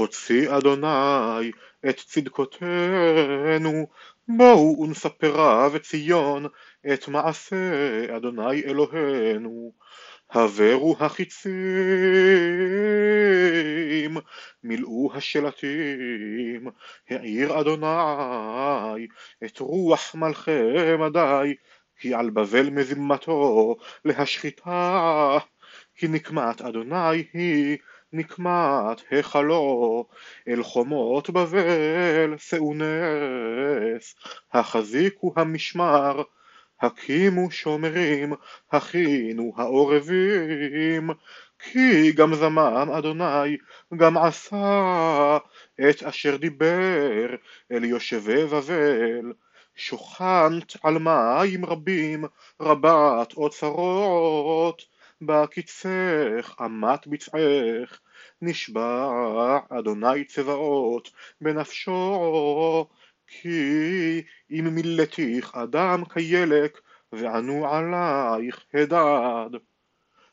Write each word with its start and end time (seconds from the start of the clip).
הוציא 0.00 0.56
אדוני 0.56 1.50
את 1.88 1.96
צדקותינו, 1.96 3.86
בואו 4.28 4.80
ונספרה 4.80 5.68
בציון 5.68 6.46
את 6.92 7.08
מעשה 7.08 7.56
אדוני 8.16 8.62
אלוהינו. 8.64 9.72
הברו 10.30 10.96
החיצים, 11.00 11.50
מילאו 14.64 15.10
השלטים, 15.14 16.68
העיר 17.10 17.60
אדוני 17.60 19.06
את 19.44 19.58
רוח 19.58 20.14
מלכי 20.14 20.96
מדי, 20.98 21.54
כי 21.96 22.14
על 22.14 22.30
בבל 22.30 22.70
מזימתו 22.70 23.76
להשחיתה, 24.04 25.38
כי 25.94 26.08
נקמת 26.08 26.60
אדוני 26.60 27.24
היא 27.32 27.78
נקמת 28.12 29.02
היכלו, 29.10 30.06
אל 30.48 30.62
חומות 30.62 31.30
בבל 31.30 32.34
שאו 32.38 32.74
נס, 32.74 34.14
החזיקו 34.52 35.32
המשמר, 35.36 36.22
הקימו 36.80 37.50
שומרים, 37.50 38.32
הכינו 38.72 39.52
העורבים, 39.56 41.10
כי 41.58 42.12
גם 42.12 42.34
זמם 42.34 42.88
אדוני, 42.98 43.56
גם 43.96 44.18
עשה 44.18 45.38
את 45.90 46.02
אשר 46.02 46.36
דיבר 46.36 47.34
אל 47.72 47.84
יושבי 47.84 48.44
בבל. 48.44 49.32
שוכנת 49.76 50.76
על 50.82 50.98
מים 50.98 51.64
רבים, 51.64 52.24
רבת 52.60 53.32
אוצרות, 53.32 54.82
בקצך 55.22 56.54
אמת 56.64 57.06
בצעך, 57.06 58.00
נשבע 58.42 59.58
אדוני 59.68 60.24
צבאות 60.24 61.10
בנפשו, 61.40 62.86
כי 63.26 64.22
אם 64.50 64.68
מילתיך 64.74 65.54
אדם 65.54 66.04
כילק, 66.04 66.80
וענו 67.12 67.66
עלייך 67.74 68.64
הדד. 68.74 69.58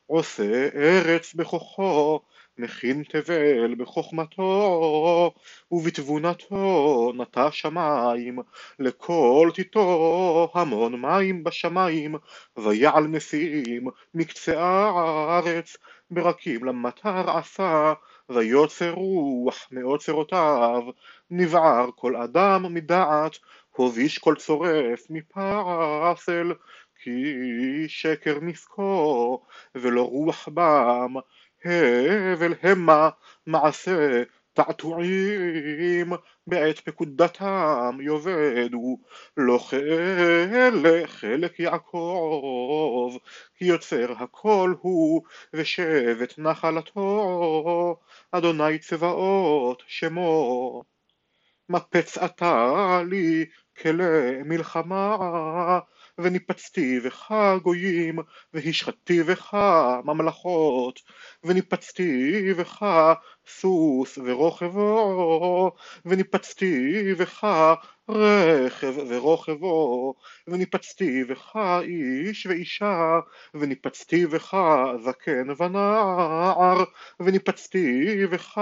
עושה 0.06 0.70
ארץ 0.76 1.33
בכוחו, 1.33 2.20
מכין 2.58 3.03
תבל 3.03 3.75
בחוכמתו, 3.75 5.31
ובתבונתו 5.72 7.11
נטע 7.16 7.52
שמים, 7.52 8.39
לכל 8.80 9.49
תיתו 9.53 10.52
המון 10.53 11.02
מים 11.02 11.44
בשמים, 11.44 12.16
ויעל 12.58 13.03
נשיאים 13.08 13.88
מקצה 14.14 14.59
הארץ, 14.59 15.77
ברקים 16.11 16.64
למטר 16.64 17.38
עשה, 17.38 17.94
ויוצר 18.30 18.92
רוח 18.92 19.67
מאוצרותיו, 19.71 20.83
נבער 21.31 21.89
כל 21.95 22.16
אדם 22.16 22.73
מדעת, 22.73 23.38
הוביש 23.71 24.17
כל 24.17 24.36
צורף 24.36 24.99
מפסל, 25.09 26.53
כי 27.03 27.33
שקר 27.88 28.39
נזקו, 28.42 29.42
ולא 29.75 30.02
רוח 30.02 30.47
בם, 30.53 31.14
הבל 31.66 32.53
המה 32.63 33.09
מעשה 33.45 34.23
תעתועים, 34.53 36.14
בעת 36.47 36.80
פקודתם 36.80 37.97
יאבדו, 38.02 38.97
לא 39.38 39.58
חלק 39.58 41.09
חלק 41.09 41.59
יעקב, 41.59 43.17
כי 43.55 43.66
יוצר 43.66 44.14
הכל 44.19 44.73
הוא, 44.81 45.22
ושבט 45.53 46.39
נחלתו, 46.39 47.99
אדוני 48.31 48.80
צבאות 48.80 49.83
שמו. 49.88 50.83
מפץ 51.69 52.17
אתה 52.17 53.02
לי 53.09 53.45
כלי 53.81 54.44
מלחמה, 54.45 55.80
וניפצתי 56.18 57.00
בך 57.00 57.33
גויים, 57.64 58.20
והשחתי 58.54 59.23
בך 59.23 59.54
ממלכות, 60.05 61.00
וניפצתי 61.44 62.54
בך 62.54 62.86
סוס 63.48 64.17
ורוכבו, 64.26 65.72
וניפצתי 66.06 67.14
בך 67.14 67.48
רכב 68.10 68.94
ורוכבו, 69.10 70.14
וניפצתי 70.48 71.23
בך 71.23 71.60
איש 71.82 72.45
ואישה, 72.45 73.20
וניפצתי 73.54 74.27
בך 74.27 74.58
זקן 75.04 75.48
ונער, 75.58 76.83
וניפצתי 77.20 78.27
בך 78.32 78.61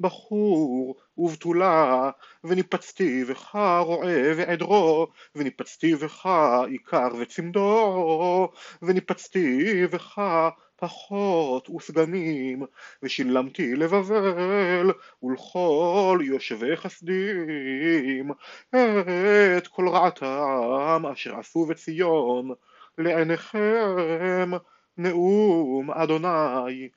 בחור 0.00 1.01
ובתולה, 1.18 2.10
וניפצתי 2.44 3.24
בך 3.24 3.56
רועה 3.80 4.32
ועדרו, 4.36 5.06
וניפצתי 5.34 5.94
בך 5.94 6.28
עיקר 6.66 7.08
וצמדו, 7.20 8.48
וניפצתי 8.82 9.86
בך 9.86 10.20
פחות 10.76 11.70
וסגנים, 11.70 12.62
ושילמתי 13.02 13.74
לבבל 13.74 14.90
ולכל 15.22 16.18
יושבי 16.22 16.76
חסדים 16.76 18.30
את 19.58 19.66
כל 19.68 19.88
רעתם 19.88 21.02
אשר 21.12 21.38
עשו 21.38 21.66
בציון 21.66 22.50
לעיניכם 22.98 24.50
נאום 24.96 25.90
אדוני 25.90 26.88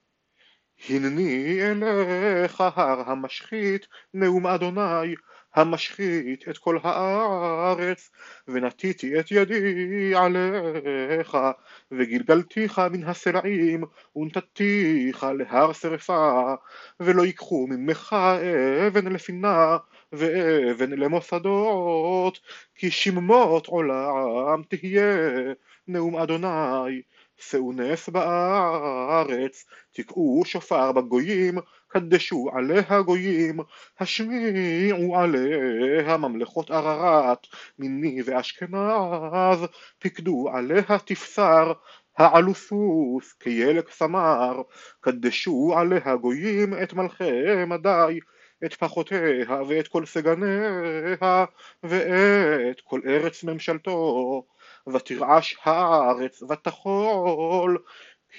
הנני 0.89 1.59
אליך 1.61 2.61
הר 2.61 3.11
המשחית 3.11 3.87
נאום 4.13 4.47
אדוני 4.47 5.15
המשחית 5.55 6.49
את 6.49 6.57
כל 6.57 6.77
הארץ, 6.83 8.11
ונטיתי 8.47 9.19
את 9.19 9.31
ידי 9.31 10.15
עליך, 10.15 11.37
וגלגלתיך 11.91 12.81
מן 12.91 13.03
הסלעים, 13.03 13.83
ונתתיך 14.15 15.25
להר 15.37 15.73
שרפה, 15.73 16.53
ולא 16.99 17.25
ייקחו 17.25 17.67
ממך 17.69 18.15
אבן 18.87 19.07
לפינה, 19.07 19.77
ואבן 20.11 20.91
למוסדות, 20.91 22.39
כי 22.75 22.91
שממות 22.91 23.67
עולם 23.67 24.61
תהיה, 24.69 25.15
נאום 25.87 26.15
אדוני. 26.15 27.01
שאו 27.37 27.71
נס 27.71 28.09
בארץ, 28.09 29.65
תקעו 29.91 30.43
שופר 30.45 30.91
בגויים, 30.91 31.57
קדשו 31.87 32.49
עליה 32.53 33.01
גויים, 33.01 33.59
השמיעו 33.99 35.17
עליה 35.17 36.17
ממלכות 36.17 36.71
ערערת, 36.71 37.47
מיני 37.79 38.21
ואשכנז, 38.25 39.59
פיקדו 39.99 40.49
עליה 40.53 40.99
תפסר, 41.05 41.73
העלו 42.17 42.55
סוס 42.55 43.33
כילק 43.39 43.89
סמר, 43.91 44.61
קדשו 44.99 45.73
עליה 45.77 46.15
גויים 46.15 46.73
את 46.83 46.93
מלכי 46.93 47.65
מדי, 47.67 48.19
את 48.65 48.73
פחותיה 48.73 49.61
ואת 49.67 49.87
כל 49.87 50.05
סגניה, 50.05 51.45
ואת 51.83 52.81
כל 52.83 53.01
ארץ 53.07 53.43
ממשלתו. 53.43 54.43
ותרעש 54.93 55.55
הארץ 55.63 56.43
ותחול 56.43 57.77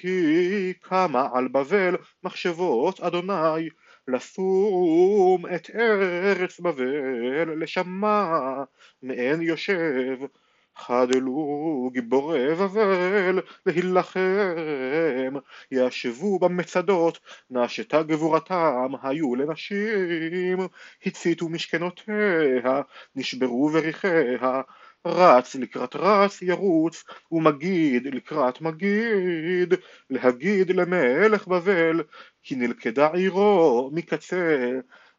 כי 0.01 0.73
קמה 0.81 1.29
על 1.35 1.49
בבל 1.49 1.97
מחשבות 2.25 3.01
אדוני 3.01 3.69
לשום 4.09 5.47
את 5.55 5.71
ארץ 5.75 6.61
בבל 6.61 7.63
לשמה 7.63 8.65
מעין 9.03 9.43
יושב? 9.43 10.19
חדלו 10.77 11.91
גיבורי 11.93 12.55
בבל 12.55 13.41
להילחם 13.67 15.35
ישבו 15.71 16.39
במצדות 16.39 17.19
נשתה 17.51 18.03
גבורתם 18.03 18.93
היו 19.03 19.35
לנשים 19.35 20.59
הציתו 21.07 21.49
משכנותיה 21.49 22.83
נשברו 23.17 23.69
בריחיה 23.69 24.63
רץ 25.07 25.55
לקראת 25.55 25.97
רץ 25.97 26.43
ירוץ, 26.43 27.05
ומגיד 27.33 28.07
לקראת 28.15 28.61
מגיד, 28.61 29.75
להגיד 30.11 30.71
למלך 30.71 31.47
בבל, 31.49 32.03
כי 32.43 32.55
נלכדה 32.55 33.09
עירו 33.13 33.91
מקצה, 33.93 34.71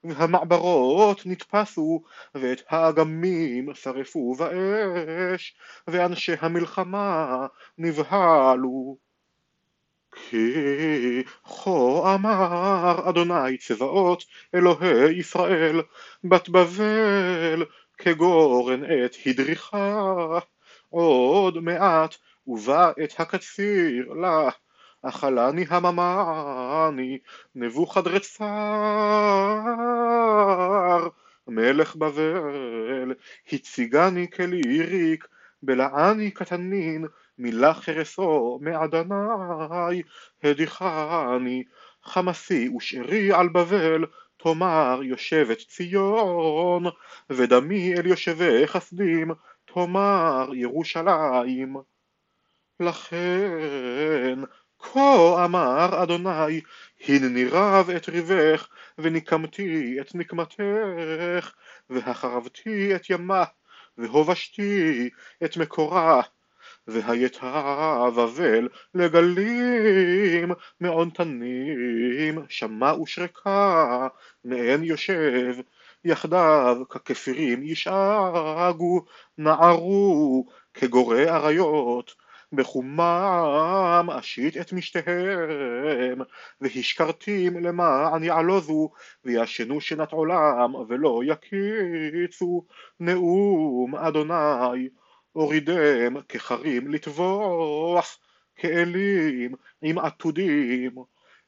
והמעברות 0.04 1.22
נתפסו, 1.26 2.04
ואת 2.36 2.62
האגמים 2.70 3.74
שרפו 3.74 4.36
באש, 4.36 5.56
ואנשי 5.88 6.34
המלחמה 6.42 7.48
נבהלו. 7.78 8.98
כי 10.30 11.24
כה 11.44 12.16
אמר 12.16 13.10
אדוני 13.10 13.58
צבאות 13.58 14.24
אלוהי 14.56 15.20
ישראל 15.20 15.82
בת 16.24 16.50
בבל 16.50 17.66
כגורן 17.98 18.84
עת 18.84 19.16
הדריכה, 19.26 20.40
עוד 20.90 21.58
מעט 21.58 22.16
ובא 22.48 22.92
את 23.04 23.20
הקציר 23.20 24.14
לה, 24.14 24.50
אכלני 25.02 25.66
הממני 25.70 27.20
נבוכדרצר, 27.56 28.46
מלך 31.48 31.96
בבל, 31.96 33.14
הציגני 33.52 34.32
כלי 34.32 34.62
ריק, 34.82 35.28
בלעני 35.64 36.32
קטנין, 36.32 37.06
מילה 37.38 37.74
חרסו 37.74 38.60
מעדני, 38.62 40.02
הדיחני, 40.44 41.64
חמסי 42.04 42.70
ושארי 42.70 43.32
על 43.32 43.48
בבל, 43.50 44.06
תאמר 44.38 45.00
יושבת 45.04 45.58
ציון, 45.58 46.84
ודמי 47.30 47.94
אל 47.94 48.06
יושבי 48.06 48.68
חסדים, 48.68 49.32
תאמר 49.66 50.50
ירושלים. 50.54 51.76
לכן 52.80 54.40
כה 54.80 55.46
אמר 55.46 56.04
אדוני, 56.04 56.62
הנני 57.08 57.46
רב 57.46 57.90
את 57.90 58.10
ריבך, 58.10 58.68
וניקמתי 58.98 59.98
את 60.02 60.16
נקמתך, 60.16 61.54
והחרבתי 61.90 62.96
את 62.96 63.10
ימה, 63.10 63.44
והובשתי 63.98 65.10
את 65.44 65.58
מקורה, 65.58 66.22
והייתה 66.88 68.06
בבל 68.18 68.68
לגלים 68.94 70.52
מעון 70.80 71.10
תנים, 71.10 72.40
שמע 72.50 72.94
ושרקה 72.94 74.08
מעין 74.46 74.84
יושב, 74.84 75.56
יחדיו 76.04 76.78
ככפירים 76.90 77.64
ישאגו, 77.64 79.06
נערו 79.38 80.46
כגורי 80.74 81.30
אריות, 81.30 82.16
בחומם 82.54 84.10
אשית 84.20 84.58
את 84.58 84.74
משתיהם, 84.74 86.22
והשכרתים 86.62 87.64
למען 87.64 88.24
יעלוזו, 88.24 88.92
וישנו 89.26 89.82
שנת 89.82 90.12
עולם 90.12 90.76
ולא 90.76 91.22
יקיצו, 91.26 92.66
נאום 93.00 93.96
אדוני 93.96 94.90
הורידם 95.38 96.22
כחרים 96.30 96.88
לטבוח, 96.88 98.20
כאלים 98.56 99.52
עם 99.82 100.00
עתודים. 100.00 100.96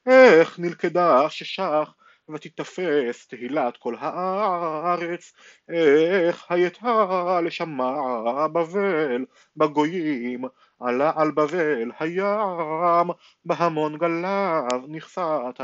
איך 0.06 0.58
נלכדה 0.58 1.30
ששח 1.30 1.94
ותתפס 2.28 3.26
תהילת 3.26 3.76
כל 3.76 3.94
הארץ, 3.98 5.32
איך 5.68 6.46
הייתה 6.50 7.40
לשמע 7.44 8.46
בבל 8.46 9.24
בגויים, 9.56 10.44
עלה 10.80 11.12
על 11.16 11.30
בבל 11.30 11.90
הים, 11.98 13.06
בהמון 13.44 13.98
גליו 13.98 14.80
נכסת, 14.88 15.60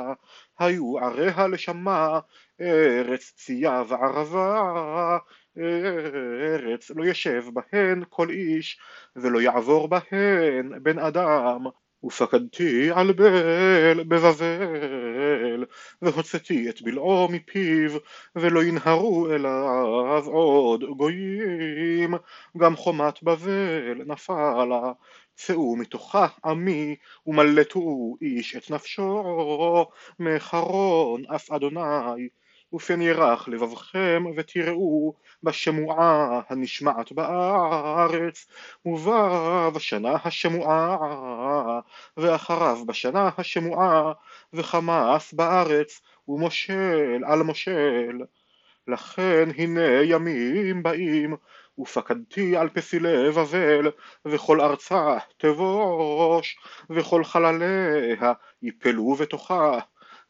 היו 0.58 0.98
עריה 0.98 1.46
לשמע, 1.48 2.18
ארץ 2.60 3.32
צייה 3.36 3.82
וערבה, 3.88 5.18
ארץ 5.58 6.90
לא 6.90 7.04
ישב 7.04 7.44
בהן 7.52 8.02
כל 8.08 8.30
איש, 8.30 8.78
ולא 9.16 9.40
יעבור 9.40 9.88
בהן 9.88 10.82
בן 10.82 10.98
אדם, 10.98 11.64
ופקדתי 12.04 12.90
על 12.94 13.12
בל 13.12 14.04
בבבל, 14.04 15.64
והוצאתי 16.02 16.70
את 16.70 16.82
בלעו 16.82 17.28
מפיו, 17.30 17.90
ולא 18.36 18.64
ינהרו 18.64 19.30
אליו 19.30 20.22
עוד 20.26 20.84
גויים, 20.96 22.14
גם 22.56 22.76
חומת 22.76 23.22
בבל 23.22 24.02
נפלה, 24.06 24.92
צאו 25.34 25.76
מתוכה 25.76 26.26
עמי, 26.44 26.96
ומלטו 27.26 28.16
איש 28.22 28.56
את 28.56 28.70
נפשו, 28.70 29.86
מחרון 30.18 31.22
אף 31.34 31.50
אדוני. 31.50 32.28
ופן 32.76 33.02
ירח 33.02 33.48
לבבכם 33.48 34.24
ותראו 34.36 35.14
בשמועה 35.42 36.40
הנשמעת 36.50 37.12
בארץ 37.12 38.46
ובא 38.86 39.70
בשנה 39.74 40.16
השמועה 40.24 40.96
ואחריו 42.16 42.78
בשנה 42.86 43.30
השמועה 43.38 44.12
וחמאס 44.52 45.32
בארץ 45.32 46.00
ומושל 46.28 47.22
על 47.24 47.42
מושל. 47.42 48.20
לכן 48.88 49.48
הנה 49.56 50.02
ימים 50.02 50.82
באים 50.82 51.36
ופקדתי 51.78 52.56
על 52.56 52.68
פסילי 52.68 53.30
בבל 53.30 53.90
וכל 54.24 54.60
ארצה 54.60 55.18
תבוש 55.36 56.58
וכל 56.90 57.24
חלליה 57.24 58.32
יפלו 58.62 59.14
בתוכה 59.14 59.78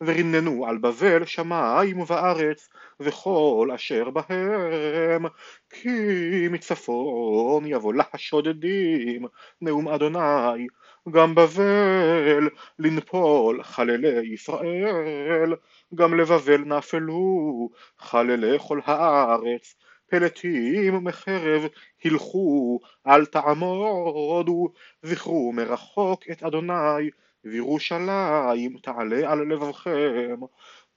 ורננו 0.02 0.66
על 0.66 0.78
בבל 0.78 1.25
שמיים 1.25 2.00
וארץ 2.06 2.69
וכל 3.00 3.69
אשר 3.75 4.10
בהם. 4.10 5.26
כי 5.70 6.48
מצפון 6.50 7.66
יבוא 7.66 7.94
לה 7.94 8.04
השודדים 8.12 9.26
נאום 9.60 9.88
אדוני 9.88 10.66
גם 11.10 11.34
בבל 11.34 12.48
לנפול 12.78 13.62
חללי 13.62 14.32
ישראל. 14.34 15.54
גם 15.94 16.14
לבבל 16.14 16.58
נפלו 16.58 17.69
חללי 17.98 18.58
כל 18.69 18.81
הארץ 18.84 19.75
פלטים 20.08 21.04
מחרב 21.04 21.62
הלכו 22.04 22.81
אל 23.06 23.26
תעמודו 23.26 24.72
זכרו 25.02 25.52
מרחוק 25.52 26.22
את 26.31 26.43
אדוני 26.43 27.10
וירושלים 27.50 28.78
תעלה 28.82 29.32
על 29.32 29.38
לבבכם. 29.38 30.40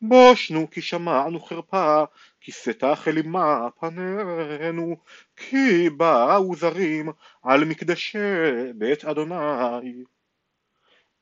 בושנו 0.02 0.70
כי 0.72 0.82
שמענו 0.82 1.40
חרפה 1.40 2.04
כי 2.42 2.52
שאת 2.52 2.84
כלימה 3.04 3.68
פנינו 3.80 4.98
כי 5.36 5.90
באו 5.90 6.56
זרים 6.56 7.10
על 7.44 7.66
מקדשי 7.66 8.18
בית 8.76 9.06
אדוני. 9.06 10.04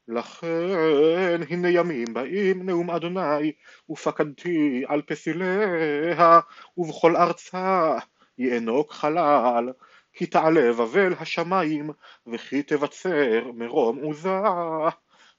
לכן 0.07 1.39
הנה 1.50 1.69
ימים 1.69 2.13
באים 2.13 2.65
נאום 2.65 2.91
אדוני 2.91 3.51
ופקדתי 3.89 4.83
על 4.88 5.01
פסיליה 5.01 6.39
ובכל 6.77 7.15
ארצה 7.15 7.97
יענוק 8.38 8.94
חלל. 8.94 9.69
כי 10.18 10.25
תעלה 10.25 10.74
בבל 10.74 11.13
השמיים 11.19 11.89
וכי 12.27 12.63
תבצר 12.63 13.51
מרום 13.53 13.97
עוזה 13.97 14.39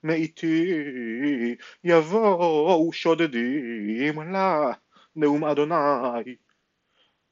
מאיתי 0.05 0.75
יבואו 1.85 2.93
שודדים 2.93 4.33
לה 4.33 4.73
נאום 5.17 5.45
אדוני. 5.45 6.37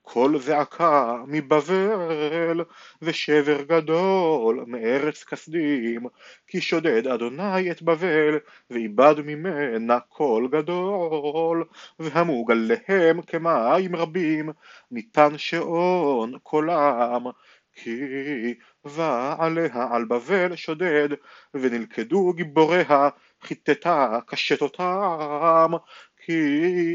קול 0.08 0.38
זעקה 0.38 1.16
מבבל 1.26 2.64
ושבר 3.02 3.62
גדול 3.62 4.64
מארץ 4.66 5.24
כסדים 5.24 6.06
כי 6.46 6.60
שודד 6.60 7.06
אדוני 7.06 7.70
את 7.70 7.82
בבל 7.82 8.38
ואיבד 8.70 9.14
ממנה 9.24 10.00
קול 10.00 10.48
גדול 10.48 11.64
והמוג 11.98 12.50
עליהם 12.50 13.22
כמים 13.22 13.96
רבים 13.96 14.50
ניתן 14.90 15.38
שעון 15.38 16.38
קולם 16.42 17.24
כי 17.76 18.54
בא 18.84 19.36
עליה 19.38 19.88
על 19.92 20.04
בבל 20.04 20.56
שודד, 20.56 21.08
ונלכדו 21.54 22.32
גיבוריה, 22.32 23.08
חיטטה 23.42 24.18
קשתותם, 24.26 25.72
כי 26.16 26.42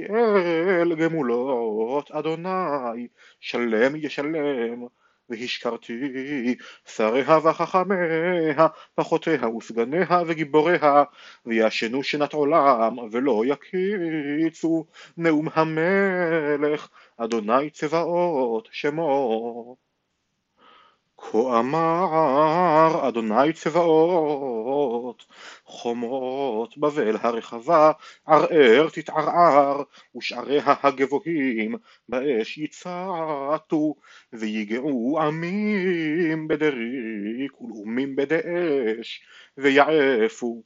אל 0.09 0.95
גמולות 0.95 2.11
אדוני, 2.11 3.07
שלם 3.39 3.95
ישלם. 3.95 4.85
והשכרתי 5.29 6.55
שריה 6.85 7.37
וחכמיה, 7.37 8.67
פחותיה 8.95 9.47
וסגניה 9.47 10.21
וגיבוריה, 10.27 11.03
וישנו 11.45 12.03
שנת 12.03 12.33
עולם 12.33 12.97
ולא 13.11 13.43
יקיצו, 13.45 14.85
נאום 15.17 15.47
המלך, 15.53 16.89
אדוני 17.17 17.69
צבאות 17.69 18.69
שמו. 18.71 19.90
כה 21.21 21.59
אמר 21.59 23.07
אדוני 23.07 23.53
צבאות 23.53 25.25
חומות 25.65 26.77
בבל 26.77 27.15
הרחבה 27.21 27.91
ערער 28.27 28.89
תתערער 28.89 29.83
ושעריה 30.17 30.75
הגבוהים 30.83 31.75
באש 32.09 32.57
יצעטו 32.57 33.95
ויגעו 34.33 35.19
עמים 35.21 36.47
בדריק 36.47 37.61
ולאומים 37.61 38.15
בדאש 38.15 39.23
ויעפו 39.57 40.63